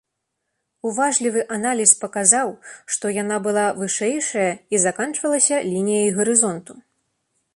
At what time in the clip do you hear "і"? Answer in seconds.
4.77-4.81